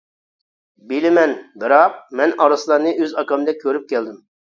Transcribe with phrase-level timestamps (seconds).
[0.91, 4.23] بىلىمەن، بىراق، مەن ئارسلاننى ئۆز ئاكامدەك كۆرۈپ كەلدىم.